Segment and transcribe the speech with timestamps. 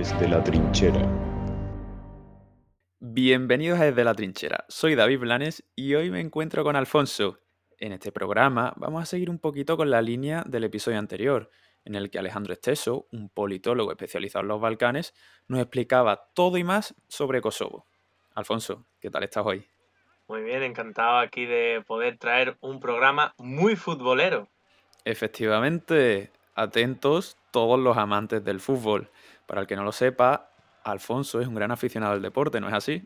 [0.00, 0.98] Desde la trinchera.
[3.00, 4.64] Bienvenidos a Desde la Trinchera.
[4.66, 7.38] Soy David Blanes y hoy me encuentro con Alfonso.
[7.76, 11.50] En este programa vamos a seguir un poquito con la línea del episodio anterior,
[11.84, 15.12] en el que Alejandro Esteso, un politólogo especializado en los Balcanes,
[15.48, 17.84] nos explicaba todo y más sobre Kosovo.
[18.34, 19.66] Alfonso, ¿qué tal estás hoy?
[20.28, 24.48] Muy bien, encantado aquí de poder traer un programa muy futbolero.
[25.04, 29.10] Efectivamente, atentos todos los amantes del fútbol.
[29.50, 30.48] Para el que no lo sepa,
[30.84, 33.04] Alfonso es un gran aficionado al deporte, ¿no es así?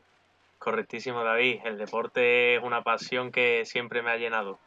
[0.59, 1.61] Correctísimo, David.
[1.65, 4.59] El deporte es una pasión que siempre me ha llenado.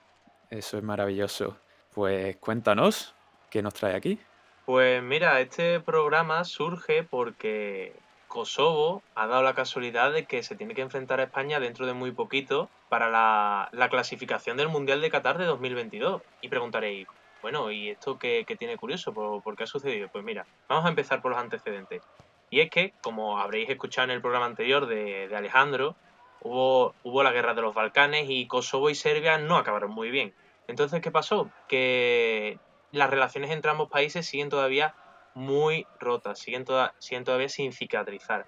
[0.50, 1.56] Eso es maravilloso.
[1.94, 3.14] Pues cuéntanos,
[3.52, 4.20] ¿qué nos trae aquí?
[4.66, 7.94] Pues mira, este programa surge porque
[8.28, 11.94] Kosovo ha dado la casualidad de que se tiene que enfrentar a España dentro de
[11.94, 16.24] muy poquito para la, la clasificación del Mundial de Qatar de 2022.
[16.42, 17.08] Y preguntaréis,
[17.42, 19.14] bueno, ¿y esto qué, tiene curioso?
[19.14, 20.10] ¿Por, qué ha sucedido?
[20.10, 22.02] Pues mira, vamos a empezar por los antecedentes.
[22.50, 25.96] Y es que, como habréis escuchado en el programa anterior de, Alejandro,
[26.42, 30.34] hubo, hubo la guerra de los Balcanes y Kosovo y Serbia no acabaron muy bien.
[30.68, 31.50] Entonces, ¿qué pasó?
[31.68, 32.58] Que
[32.92, 34.96] las relaciones entre ambos países siguen todavía
[35.34, 38.48] muy rotas, siguen, toda, siguen todavía sin cicatrizar.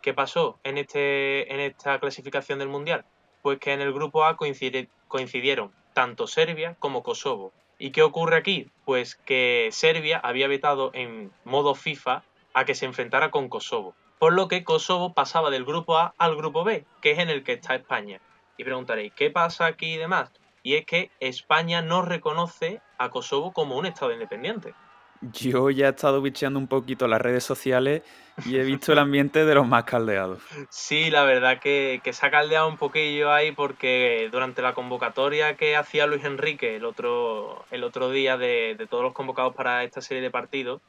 [0.00, 3.04] ¿Qué pasó en, este, en esta clasificación del Mundial?
[3.42, 7.52] Pues que en el grupo A coincide- coincidieron tanto Serbia como Kosovo.
[7.78, 8.70] ¿Y qué ocurre aquí?
[8.84, 13.94] Pues que Serbia había vetado en modo FIFA a que se enfrentara con Kosovo.
[14.18, 17.44] Por lo que Kosovo pasaba del grupo A al grupo B, que es en el
[17.44, 18.20] que está España.
[18.56, 20.32] Y preguntaréis, ¿qué pasa aquí y demás?
[20.64, 24.74] Y es que España no reconoce a Kosovo como un Estado independiente.
[25.20, 28.02] Yo ya he estado bicheando un poquito las redes sociales
[28.46, 30.40] y he visto el ambiente de los más caldeados.
[30.70, 35.76] Sí, la verdad que, se ha caldeado un poquillo ahí porque durante la convocatoria que
[35.76, 40.00] hacía Luis Enrique el otro, el otro día de, de todos los convocados para esta
[40.00, 40.80] serie de partidos,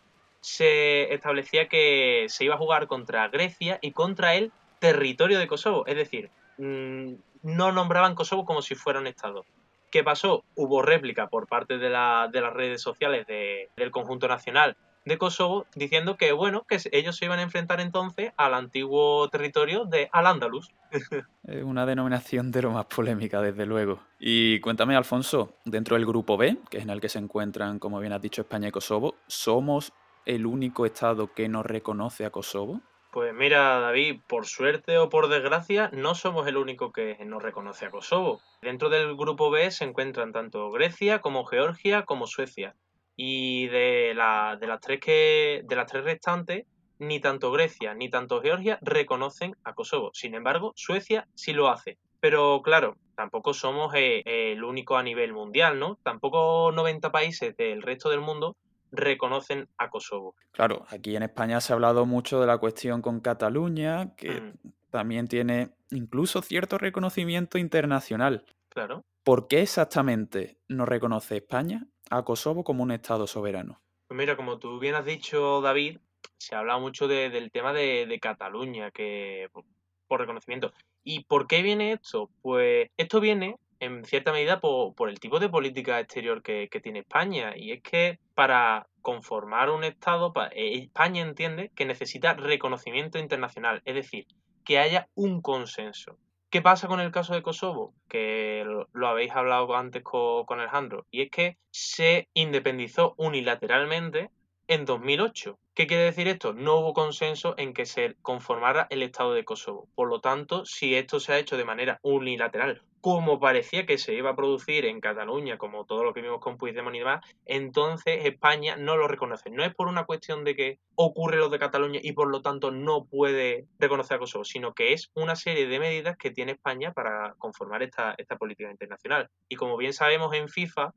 [0.41, 5.85] se establecía que se iba a jugar contra Grecia y contra el territorio de Kosovo.
[5.87, 7.13] Es decir, mm,
[7.43, 9.45] no nombraban Kosovo como si fuera un Estado.
[9.91, 10.43] ¿Qué pasó?
[10.55, 15.17] Hubo réplica por parte de, la- de las redes sociales de- del conjunto nacional de
[15.17, 20.09] Kosovo diciendo que, bueno, que ellos se iban a enfrentar entonces al antiguo territorio de
[20.11, 20.71] Al-Ándalus.
[21.63, 23.99] Una denominación de lo más polémica, desde luego.
[24.19, 27.99] Y cuéntame, Alfonso, dentro del grupo B, que es en el que se encuentran, como
[27.99, 29.91] bien has dicho, España y Kosovo, ¿somos
[30.25, 32.81] el único Estado que no reconoce a Kosovo?
[33.11, 37.85] Pues mira, David, por suerte o por desgracia, no somos el único que no reconoce
[37.85, 38.39] a Kosovo.
[38.61, 42.75] Dentro del grupo B se encuentran tanto Grecia como Georgia como Suecia.
[43.15, 46.65] Y de, la- de las tres que, de las tres restantes,
[46.99, 50.11] ni tanto Grecia ni tanto Georgia reconocen a Kosovo.
[50.13, 51.97] Sin embargo, Suecia sí lo hace.
[52.19, 55.97] Pero claro, tampoco somos eh, el único a nivel mundial, ¿no?
[56.03, 58.55] Tampoco 90 países del resto del mundo
[58.91, 60.35] reconocen a Kosovo.
[60.51, 64.53] Claro, aquí en España se ha hablado mucho de la cuestión con Cataluña, que Mm,
[64.89, 68.45] también tiene incluso cierto reconocimiento internacional.
[68.69, 69.03] claro.
[69.23, 73.81] ¿Por qué exactamente no reconoce España a Kosovo como un Estado soberano?
[74.07, 75.99] Pues mira, como tú bien has dicho, David,
[76.37, 79.65] se ha hablado mucho de- del tema de, de Cataluña, que por,
[80.07, 80.71] por reconocimiento.
[81.03, 82.29] ¿Y por qué viene esto?
[82.41, 86.99] Pues esto viene en cierta medida por, por el tipo de política exterior que, tiene
[86.99, 87.53] España.
[87.55, 93.95] Y es que para conformar un Estado, eh, España entiende que necesita reconocimiento internacional, es
[93.95, 94.25] decir,
[94.65, 96.17] que haya un consenso.
[96.49, 97.93] ¿Qué pasa con el caso de Kosovo?
[98.07, 101.05] Que lo, habéis hablado antes co- con, Alejandro.
[101.11, 104.31] Y es que se independizó unilateralmente
[104.69, 105.59] en 2008.
[105.73, 106.53] ¿Qué quiere decir esto?
[106.53, 109.89] No hubo consenso en que se conformara el Estado de Kosovo.
[109.95, 114.13] Por lo tanto, si esto se ha hecho de manera unilateral, como parecía que se
[114.13, 118.25] iba a producir en Cataluña, como todo lo que vimos con Puigdemont y demás, entonces
[118.25, 119.49] España no lo reconoce.
[119.49, 122.69] No es por una cuestión de que ocurre lo de Cataluña y por lo tanto
[122.69, 126.93] no puede reconocer a Kosovo, sino que es una serie de medidas que tiene España
[126.93, 129.29] para conformar esta, esta política internacional.
[129.47, 130.93] Y como bien sabemos en FIFA,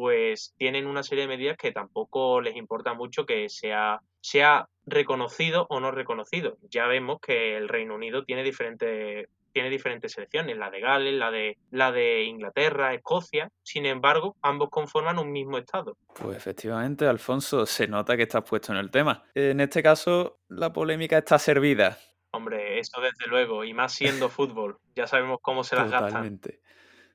[0.00, 5.66] pues tienen una serie de medidas que tampoco les importa mucho que sea, sea reconocido
[5.68, 6.56] o no reconocido.
[6.70, 11.30] Ya vemos que el Reino Unido tiene diferentes tiene diferentes selecciones, la de Gales, la
[11.30, 13.50] de, la de Inglaterra, Escocia.
[13.62, 15.98] Sin embargo, ambos conforman un mismo estado.
[16.14, 19.24] Pues efectivamente, Alfonso, se nota que estás puesto en el tema.
[19.34, 21.98] En este caso, la polémica está servida.
[22.30, 26.08] Hombre, eso desde luego, y más siendo fútbol, ya sabemos cómo se las gastan.
[26.08, 26.60] Totalmente.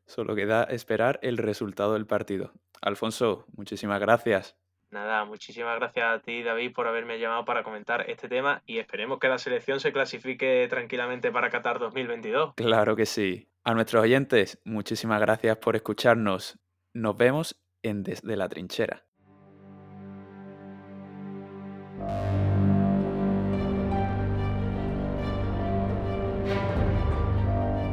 [0.05, 2.53] Solo queda esperar el resultado del partido.
[2.85, 4.55] Alfonso, muchísimas gracias.
[4.91, 9.19] Nada, muchísimas gracias a ti, David, por haberme llamado para comentar este tema y esperemos
[9.19, 12.53] que la selección se clasifique tranquilamente para Qatar 2022.
[12.55, 13.49] Claro que sí.
[13.63, 16.59] A nuestros oyentes, muchísimas gracias por escucharnos.
[16.93, 19.03] Nos vemos en Desde la Trinchera.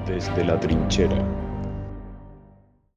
[0.07, 1.52] Desde la Trinchera.